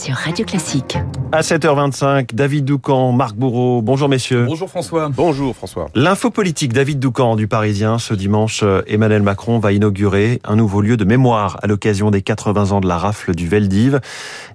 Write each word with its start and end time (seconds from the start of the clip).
sur 0.00 0.14
Radio 0.14 0.46
Classique. 0.46 0.96
À 1.30 1.42
7h25, 1.42 2.34
David 2.34 2.64
Doucan, 2.64 3.12
Marc 3.12 3.36
Bourreau. 3.36 3.82
Bonjour 3.82 4.08
messieurs. 4.08 4.46
Bonjour 4.46 4.70
François. 4.70 5.10
Bonjour 5.10 5.54
François. 5.54 5.90
L'info 5.94 6.30
politique, 6.30 6.72
David 6.72 6.98
Doucan 6.98 7.36
du 7.36 7.46
Parisien. 7.46 7.98
Ce 7.98 8.14
dimanche, 8.14 8.64
Emmanuel 8.86 9.22
Macron 9.22 9.58
va 9.58 9.72
inaugurer 9.72 10.40
un 10.44 10.56
nouveau 10.56 10.80
lieu 10.80 10.96
de 10.96 11.04
mémoire 11.04 11.58
à 11.62 11.66
l'occasion 11.66 12.10
des 12.10 12.22
80 12.22 12.70
ans 12.70 12.80
de 12.80 12.88
la 12.88 12.96
rafle 12.96 13.34
du 13.34 13.46
Veldiv. 13.46 14.00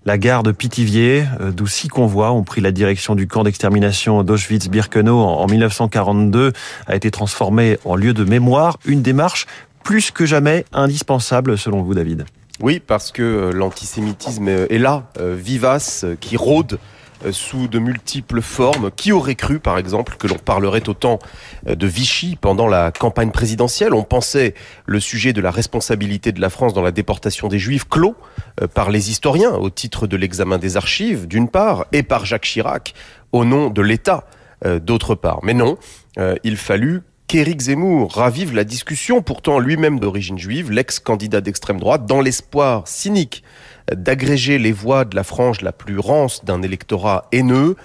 La 0.04 0.18
gare 0.18 0.42
de 0.42 0.52
Pithiviers, 0.52 1.26
euh, 1.40 1.52
d'où 1.52 1.68
six 1.68 1.90
convois 1.90 2.32
ont 2.32 2.44
pris 2.44 2.62
la 2.62 2.72
direction 2.72 3.14
du 3.14 3.28
camp 3.28 3.44
d'extermination 3.44 4.24
d'Auschwitz-Birkenau 4.24 5.20
en 5.20 5.46
1942, 5.46 6.54
a 6.88 6.96
été 6.96 7.12
transformée 7.12 7.78
en 7.86 7.96
lieu 7.96 8.16
de 8.16 8.24
mémoire. 8.24 8.80
Une 8.86 9.04
démarche 9.04 9.46
plus 9.84 10.10
que 10.10 10.26
jamais 10.26 10.66
indispensable 10.74 11.56
selon 11.56 11.84
vous, 11.84 11.94
David. 11.94 12.26
Oui, 12.62 12.80
parce 12.80 13.12
que 13.12 13.22
euh, 13.22 13.52
l'antisémitisme 13.52 14.48
est 14.48 14.78
là, 14.78 15.12
euh, 15.20 15.36
vivace, 15.38 16.06
qui 16.22 16.38
rôde 16.38 16.80
sous 17.32 17.68
de 17.68 17.80
multiples 17.80 18.42
formes. 18.42 18.92
Qui 18.92 19.12
aurait 19.12 19.36
cru, 19.36 19.60
par 19.60 19.78
exemple, 19.78 20.16
que 20.18 20.28
l'on 20.28 20.38
parlerait 20.38 20.88
autant 20.88 21.18
de 21.66 21.88
Vichy 21.88 22.38
pendant 22.40 22.68
la 22.68 22.92
campagne 22.92 23.32
présidentielle? 23.32 23.94
On 23.94 24.04
pensait 24.04 24.54
le 24.86 25.00
sujet 25.00 25.34
de 25.34 25.42
la 25.42 25.50
responsabilité 25.50 26.34
de 26.34 26.42
la 26.42 26.50
France 26.50 26.74
dans 26.74 26.82
la 26.82 26.92
déportation 26.92 27.48
des 27.48 27.58
Juifs 27.58 27.88
clos 27.88 28.16
par 28.74 28.92
les 28.92 29.10
historiens 29.10 29.54
au 29.54 29.70
titre 29.70 30.08
de 30.08 30.18
l'examen 30.18 30.58
des 30.58 30.76
archives, 30.76 31.26
d'une 31.26 31.48
part, 31.48 31.86
et 31.94 32.04
par 32.04 32.26
Jacques 32.26 32.44
Chirac 32.46 32.94
au 33.32 33.46
nom 33.46 33.70
de 33.70 33.82
l'État, 33.82 34.28
d'autre 34.82 35.16
part. 35.16 35.40
Mais 35.42 35.54
non, 35.54 35.78
il 36.44 36.58
fallut 36.58 37.02
qu'Éric 37.28 37.62
Zemmour 37.62 38.14
ravive 38.14 38.54
la 38.54 38.64
discussion, 38.64 39.22
pourtant 39.22 39.60
lui-même 39.60 40.00
d'origine 40.00 40.38
juive, 40.38 40.72
l'ex-candidat 40.72 41.42
d'extrême 41.42 41.80
droite, 41.80 42.06
dans 42.06 42.22
l'espoir 42.22 42.88
cynique 42.88 43.44
d'agréger 43.92 44.58
les 44.58 44.72
voix 44.72 45.06
de 45.06 45.16
la 45.16 45.24
frange 45.24 45.62
la 45.62 45.72
plus 45.72 46.00
rance 46.00 46.44
d'un 46.44 46.62
électorat 46.62 47.28
haineux, 47.32 47.76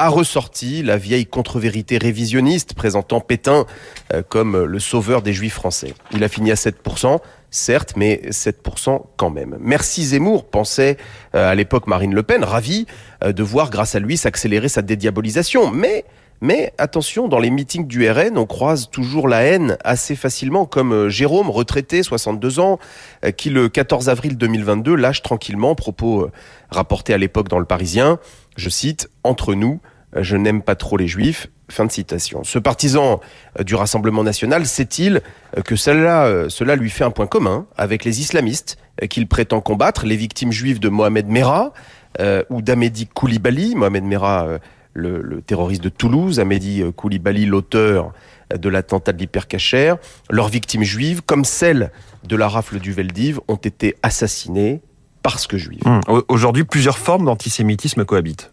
a 0.00 0.08
ressorti 0.08 0.82
la 0.82 0.96
vieille 0.96 1.26
contre-vérité 1.26 1.98
révisionniste 1.98 2.72
présentant 2.72 3.20
Pétain 3.20 3.66
euh, 4.14 4.22
comme 4.26 4.64
le 4.64 4.78
sauveur 4.78 5.20
des 5.20 5.34
juifs 5.34 5.52
français. 5.52 5.92
Il 6.12 6.24
a 6.24 6.28
fini 6.28 6.50
à 6.50 6.54
7%, 6.54 7.18
certes, 7.50 7.92
mais 7.96 8.22
7% 8.30 9.02
quand 9.18 9.28
même. 9.28 9.58
Merci 9.60 10.06
Zemmour, 10.06 10.46
pensait 10.46 10.96
euh, 11.34 11.50
à 11.50 11.54
l'époque 11.54 11.86
Marine 11.86 12.14
Le 12.14 12.22
Pen, 12.22 12.44
ravie 12.44 12.86
euh, 13.22 13.32
de 13.32 13.42
voir 13.42 13.68
grâce 13.68 13.94
à 13.94 13.98
lui 13.98 14.16
s'accélérer 14.16 14.70
sa 14.70 14.80
dédiabolisation. 14.80 15.70
Mais 15.70 16.06
mais 16.40 16.72
attention, 16.78 17.28
dans 17.28 17.38
les 17.38 17.50
meetings 17.50 17.86
du 17.86 18.08
RN, 18.10 18.38
on 18.38 18.46
croise 18.46 18.88
toujours 18.88 19.28
la 19.28 19.42
haine 19.42 19.76
assez 19.84 20.16
facilement, 20.16 20.64
comme 20.64 20.92
euh, 20.92 21.08
Jérôme, 21.10 21.50
retraité, 21.50 22.02
62 22.02 22.60
ans, 22.60 22.78
euh, 23.24 23.30
qui 23.30 23.50
le 23.50 23.68
14 23.68 24.08
avril 24.08 24.38
2022 24.38 24.94
lâche 24.94 25.22
tranquillement, 25.22 25.74
propos 25.74 26.22
euh, 26.22 26.30
rapportés 26.70 27.12
à 27.12 27.18
l'époque 27.18 27.48
dans 27.48 27.58
le 27.58 27.66
Parisien, 27.66 28.18
je 28.56 28.70
cite, 28.70 29.10
Entre 29.22 29.54
nous, 29.54 29.80
je 30.16 30.36
n'aime 30.36 30.62
pas 30.62 30.76
trop 30.76 30.96
les 30.96 31.08
juifs. 31.08 31.48
Fin 31.68 31.84
de 31.84 31.92
citation. 31.92 32.42
Ce 32.42 32.58
partisan 32.58 33.20
du 33.64 33.76
Rassemblement 33.76 34.24
national 34.24 34.66
sait-il 34.66 35.20
que 35.64 35.76
cela, 35.76 36.48
cela 36.48 36.74
lui 36.74 36.90
fait 36.90 37.04
un 37.04 37.12
point 37.12 37.28
commun 37.28 37.66
avec 37.76 38.04
les 38.04 38.20
islamistes 38.20 38.76
qu'il 39.08 39.28
prétend 39.28 39.60
combattre, 39.60 40.04
les 40.04 40.16
victimes 40.16 40.50
juives 40.50 40.80
de 40.80 40.88
Mohamed 40.88 41.28
Merah 41.28 41.72
ou 42.48 42.60
d'Amédi 42.60 43.06
Koulibaly, 43.06 43.76
Mohamed 43.76 44.02
Merah 44.02 44.58
le, 44.94 45.40
terroriste 45.42 45.82
de 45.82 45.88
Toulouse, 45.88 46.40
Amédi 46.40 46.82
Koulibaly, 46.96 47.46
l'auteur 47.46 48.12
de 48.54 48.68
l'attentat 48.68 49.12
de 49.12 49.18
l'hypercachère. 49.18 49.96
Leurs 50.30 50.48
victimes 50.48 50.82
juives, 50.82 51.22
comme 51.24 51.44
celles 51.44 51.92
de 52.24 52.36
la 52.36 52.48
rafle 52.48 52.78
du 52.78 52.92
Veldiv, 52.92 53.40
ont 53.48 53.56
été 53.56 53.96
assassinées 54.02 54.82
parce 55.22 55.46
que 55.46 55.58
juives. 55.58 55.82
Hum, 55.84 56.00
aujourd'hui, 56.28 56.64
plusieurs 56.64 56.98
formes 56.98 57.26
d'antisémitisme 57.26 58.04
cohabitent. 58.04 58.50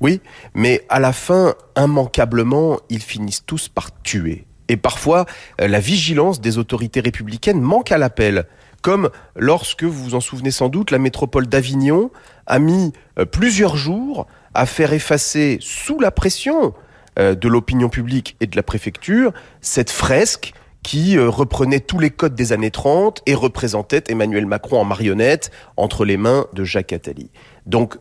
Oui, 0.00 0.20
mais 0.54 0.84
à 0.88 1.00
la 1.00 1.12
fin, 1.12 1.54
immanquablement, 1.76 2.80
ils 2.88 3.02
finissent 3.02 3.44
tous 3.44 3.68
par 3.68 3.90
tuer. 4.02 4.46
Et 4.68 4.76
parfois, 4.76 5.26
euh, 5.60 5.68
la 5.68 5.80
vigilance 5.80 6.40
des 6.40 6.58
autorités 6.58 7.00
républicaines 7.00 7.60
manque 7.60 7.92
à 7.92 7.98
l'appel 7.98 8.46
comme 8.82 9.10
lorsque, 9.34 9.84
vous 9.84 10.04
vous 10.04 10.14
en 10.14 10.20
souvenez 10.20 10.50
sans 10.50 10.68
doute, 10.68 10.90
la 10.90 10.98
métropole 10.98 11.46
d'Avignon 11.46 12.10
a 12.46 12.58
mis 12.58 12.92
euh, 13.18 13.24
plusieurs 13.24 13.76
jours 13.76 14.26
à 14.54 14.66
faire 14.66 14.92
effacer 14.92 15.58
sous 15.60 16.00
la 16.00 16.10
pression 16.10 16.74
euh, 17.18 17.34
de 17.34 17.48
l'opinion 17.48 17.88
publique 17.88 18.36
et 18.40 18.46
de 18.46 18.56
la 18.56 18.62
préfecture 18.62 19.32
cette 19.60 19.90
fresque 19.90 20.52
qui 20.82 21.18
euh, 21.18 21.28
reprenait 21.28 21.80
tous 21.80 21.98
les 21.98 22.10
codes 22.10 22.34
des 22.34 22.52
années 22.52 22.70
30 22.70 23.22
et 23.26 23.34
représentait 23.34 24.04
Emmanuel 24.08 24.46
Macron 24.46 24.80
en 24.80 24.84
marionnette 24.84 25.50
entre 25.76 26.04
les 26.04 26.16
mains 26.16 26.46
de 26.52 26.62
Jacques 26.62 26.92
Attali. 26.92 27.30
Donc, 27.66 27.96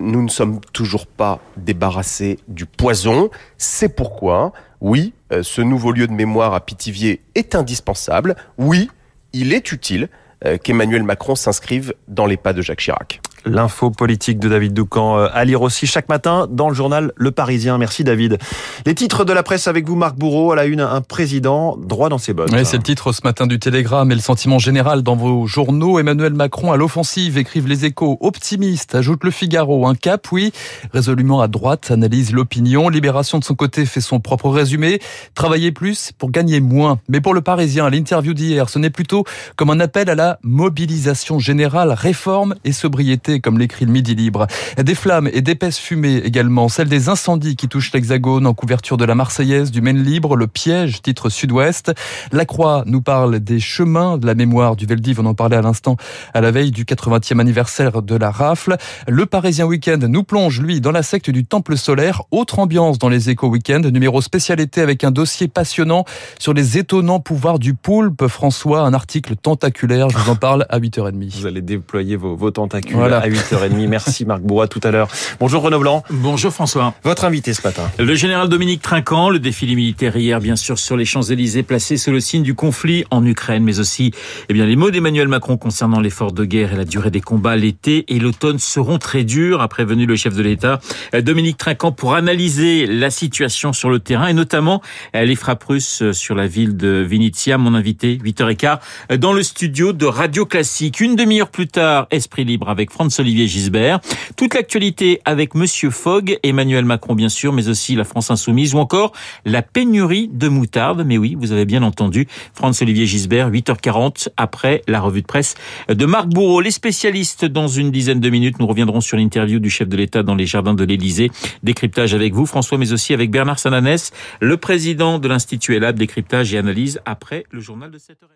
nous 0.00 0.22
ne 0.22 0.30
sommes 0.30 0.60
toujours 0.72 1.06
pas 1.06 1.40
débarrassés 1.56 2.38
du 2.48 2.66
poison. 2.66 3.30
C'est 3.58 3.94
pourquoi, 3.94 4.52
oui, 4.80 5.12
ce 5.42 5.60
nouveau 5.60 5.92
lieu 5.92 6.08
de 6.08 6.12
mémoire 6.12 6.54
à 6.54 6.64
Pithiviers 6.64 7.20
est 7.36 7.54
indispensable. 7.54 8.34
Oui, 8.58 8.90
il 9.32 9.52
est 9.52 9.72
utile 9.72 10.08
euh, 10.44 10.58
qu'Emmanuel 10.58 11.02
Macron 11.02 11.34
s'inscrive 11.34 11.94
dans 12.08 12.26
les 12.26 12.36
pas 12.36 12.52
de 12.52 12.62
Jacques 12.62 12.80
Chirac. 12.80 13.20
L'info 13.44 13.90
politique 13.90 14.38
de 14.38 14.48
David 14.48 14.72
Doucan 14.72 15.18
euh, 15.18 15.28
à 15.32 15.44
lire 15.44 15.62
aussi 15.62 15.86
chaque 15.86 16.08
matin 16.08 16.46
dans 16.50 16.68
le 16.68 16.74
journal 16.74 17.12
Le 17.16 17.30
Parisien. 17.30 17.76
Merci 17.78 18.04
David. 18.04 18.38
Les 18.86 18.94
titres 18.94 19.24
de 19.24 19.32
la 19.32 19.42
presse 19.42 19.66
avec 19.66 19.88
vous 19.88 19.96
Marc 19.96 20.16
Bourreau 20.16 20.52
à 20.52 20.56
la 20.56 20.64
une 20.66 20.80
un 20.80 21.00
président 21.00 21.76
droit 21.76 22.08
dans 22.08 22.18
ses 22.18 22.34
bottes. 22.34 22.50
Oui, 22.52 22.64
c'est 22.64 22.76
le 22.76 22.82
titre 22.82 23.12
ce 23.12 23.20
matin 23.24 23.46
du 23.46 23.58
Télégramme 23.58 24.12
et 24.12 24.14
le 24.14 24.20
sentiment 24.20 24.58
général 24.58 25.02
dans 25.02 25.16
vos 25.16 25.46
journaux. 25.46 25.98
Emmanuel 25.98 26.34
Macron 26.34 26.72
à 26.72 26.76
l'offensive, 26.76 27.38
écrivent 27.38 27.66
les 27.66 27.84
échos. 27.84 28.18
Optimiste, 28.20 28.94
ajoute 28.94 29.24
le 29.24 29.30
Figaro. 29.30 29.86
Un 29.86 29.94
cap, 29.94 30.30
oui, 30.30 30.52
résolument 30.92 31.40
à 31.40 31.48
droite, 31.48 31.90
analyse 31.90 32.32
l'opinion. 32.32 32.88
Libération 32.88 33.38
de 33.38 33.44
son 33.44 33.54
côté 33.54 33.86
fait 33.86 34.00
son 34.00 34.20
propre 34.20 34.50
résumé. 34.50 35.00
Travailler 35.34 35.72
plus 35.72 36.12
pour 36.16 36.30
gagner 36.30 36.60
moins. 36.60 36.98
Mais 37.08 37.20
pour 37.20 37.34
le 37.34 37.40
Parisien, 37.40 37.90
l'interview 37.90 38.34
d'hier, 38.34 38.68
ce 38.68 38.78
n'est 38.78 38.90
plutôt 38.90 39.24
comme 39.56 39.70
un 39.70 39.80
appel 39.80 40.10
à 40.10 40.14
la 40.14 40.38
mobilisation 40.42 41.38
générale, 41.38 41.92
réforme 41.92 42.54
et 42.64 42.72
sobriété 42.72 43.31
comme 43.40 43.58
l'écrit 43.58 43.84
le 43.84 43.92
Midi 43.92 44.14
Libre. 44.14 44.46
Des 44.76 44.94
flammes 44.94 45.28
et 45.32 45.40
d'épaisses 45.40 45.78
fumées 45.78 46.16
également, 46.18 46.68
celles 46.68 46.88
des 46.88 47.08
incendies 47.08 47.56
qui 47.56 47.68
touchent 47.68 47.92
l'Hexagone 47.92 48.46
en 48.46 48.54
couverture 48.54 48.96
de 48.96 49.04
la 49.04 49.14
Marseillaise, 49.14 49.70
du 49.70 49.80
Maine 49.80 50.02
Libre, 50.02 50.36
le 50.36 50.46
piège, 50.46 51.02
titre 51.02 51.28
Sud-Ouest. 51.28 51.92
La 52.32 52.44
Croix 52.44 52.84
nous 52.86 53.02
parle 53.02 53.40
des 53.40 53.60
chemins 53.60 54.18
de 54.18 54.26
la 54.26 54.34
mémoire 54.34 54.76
du 54.76 54.86
Veldiv, 54.86 55.20
on 55.20 55.26
en 55.26 55.34
parlait 55.34 55.56
à 55.56 55.62
l'instant 55.62 55.96
à 56.34 56.40
la 56.40 56.50
veille 56.50 56.70
du 56.70 56.84
80e 56.84 57.40
anniversaire 57.40 58.02
de 58.02 58.16
la 58.16 58.30
rafle. 58.30 58.76
Le 59.08 59.26
Parisien 59.26 59.66
Week-end 59.66 59.98
nous 60.08 60.24
plonge, 60.24 60.60
lui, 60.60 60.80
dans 60.80 60.92
la 60.92 61.02
secte 61.02 61.30
du 61.30 61.44
Temple 61.44 61.76
solaire. 61.76 62.22
Autre 62.30 62.58
ambiance 62.58 62.98
dans 62.98 63.08
les 63.08 63.30
échos 63.30 63.48
week-end, 63.48 63.80
numéro 63.80 64.20
spécialité 64.20 64.80
avec 64.80 65.04
un 65.04 65.10
dossier 65.10 65.48
passionnant 65.48 66.04
sur 66.38 66.54
les 66.54 66.78
étonnants 66.78 67.20
pouvoirs 67.20 67.58
du 67.58 67.74
poulpe. 67.74 68.26
François, 68.26 68.80
un 68.80 68.94
article 68.94 69.36
tentaculaire, 69.36 70.08
je 70.10 70.18
vous 70.18 70.30
en 70.30 70.36
parle 70.36 70.66
à 70.68 70.78
8h30. 70.78 71.40
Vous 71.40 71.46
allez 71.46 71.62
déployer 71.62 72.16
vos, 72.16 72.36
vos 72.36 72.50
tentacules. 72.50 72.96
Voilà 72.96 73.21
à 73.22 73.28
8h30. 73.28 73.86
Merci 73.86 74.24
Marc 74.24 74.42
Bourreau, 74.42 74.66
tout 74.66 74.80
à 74.82 74.90
l'heure. 74.90 75.08
Bonjour 75.38 75.62
Renaud 75.62 75.78
Blanc. 75.78 76.02
Bonjour 76.10 76.52
François. 76.52 76.92
Votre 77.04 77.24
invité 77.24 77.54
ce 77.54 77.62
matin. 77.62 77.88
Le 77.98 78.14
général 78.16 78.48
Dominique 78.48 78.82
Trinquant, 78.82 79.30
le 79.30 79.38
défilé 79.38 79.76
militaire 79.76 80.16
hier 80.16 80.40
bien 80.40 80.56
sûr 80.56 80.76
sur 80.78 80.96
les 80.96 81.04
Champs-Élysées 81.04 81.62
placé 81.62 81.96
sous 81.96 82.10
le 82.10 82.18
signe 82.18 82.42
du 82.42 82.54
conflit 82.54 83.04
en 83.12 83.24
Ukraine, 83.24 83.62
mais 83.62 83.78
aussi 83.78 84.10
eh 84.48 84.54
bien, 84.54 84.66
les 84.66 84.74
mots 84.74 84.90
d'Emmanuel 84.90 85.28
Macron 85.28 85.56
concernant 85.56 86.00
l'effort 86.00 86.32
de 86.32 86.44
guerre 86.44 86.72
et 86.72 86.76
la 86.76 86.84
durée 86.84 87.12
des 87.12 87.20
combats 87.20 87.54
l'été 87.54 88.04
et 88.08 88.18
l'automne 88.18 88.58
seront 88.58 88.98
très 88.98 89.22
durs, 89.22 89.60
a 89.60 89.68
prévenu 89.68 90.04
le 90.04 90.16
chef 90.16 90.34
de 90.34 90.42
l'État. 90.42 90.80
Dominique 91.14 91.58
Trinquant 91.58 91.92
pour 91.92 92.14
analyser 92.14 92.86
la 92.86 93.10
situation 93.10 93.72
sur 93.72 93.88
le 93.88 94.00
terrain 94.00 94.26
et 94.26 94.34
notamment 94.34 94.82
les 95.14 95.36
frappes 95.36 95.62
russes 95.62 96.10
sur 96.10 96.34
la 96.34 96.48
ville 96.48 96.76
de 96.76 97.06
Vinitia, 97.08 97.56
mon 97.56 97.74
invité, 97.74 98.18
8h15, 98.18 99.16
dans 99.18 99.32
le 99.32 99.44
studio 99.44 99.92
de 99.92 100.06
Radio 100.06 100.44
Classique. 100.44 101.00
Une 101.00 101.14
demi-heure 101.14 101.50
plus 101.50 101.68
tard, 101.68 102.08
Esprit 102.10 102.44
Libre 102.44 102.68
avec 102.68 102.90
François 102.90 103.11
Olivier 103.20 103.46
Gisbert. 103.46 104.00
Toute 104.36 104.54
l'actualité 104.54 105.20
avec 105.24 105.54
Monsieur 105.54 105.90
Fogg, 105.90 106.38
Emmanuel 106.42 106.84
Macron 106.84 107.14
bien 107.14 107.28
sûr, 107.28 107.52
mais 107.52 107.68
aussi 107.68 107.94
la 107.94 108.04
France 108.04 108.30
Insoumise 108.30 108.74
ou 108.74 108.78
encore 108.78 109.12
la 109.44 109.62
pénurie 109.62 110.28
de 110.32 110.48
moutarde. 110.48 111.04
Mais 111.06 111.18
oui, 111.18 111.36
vous 111.38 111.52
avez 111.52 111.64
bien 111.64 111.82
entendu, 111.82 112.26
Franz-Olivier 112.54 113.06
Gisbert, 113.06 113.50
8h40 113.50 114.28
après 114.36 114.82
la 114.88 115.00
revue 115.00 115.22
de 115.22 115.26
presse 115.26 115.54
de 115.88 116.06
Marc 116.06 116.28
Bourreau. 116.28 116.60
Les 116.60 116.70
spécialistes 116.70 117.44
dans 117.44 117.68
une 117.68 117.90
dizaine 117.90 118.20
de 118.20 118.30
minutes, 118.30 118.58
nous 118.58 118.66
reviendrons 118.66 119.00
sur 119.00 119.16
l'interview 119.16 119.58
du 119.58 119.70
chef 119.70 119.88
de 119.88 119.96
l'État 119.96 120.22
dans 120.22 120.34
les 120.34 120.46
jardins 120.46 120.74
de 120.74 120.84
l'Élysée. 120.84 121.30
Décryptage 121.62 122.14
avec 122.14 122.32
vous, 122.32 122.46
François, 122.46 122.78
mais 122.78 122.92
aussi 122.92 123.14
avec 123.14 123.30
Bernard 123.30 123.58
Sananès, 123.58 124.12
le 124.40 124.56
président 124.56 125.18
de 125.18 125.28
l'Institut 125.28 125.76
ELAB, 125.76 125.98
décryptage 125.98 126.52
et 126.54 126.58
analyse 126.58 127.00
après 127.04 127.44
le 127.50 127.60
journal 127.60 127.90
de 127.90 127.98
7h30. 127.98 128.32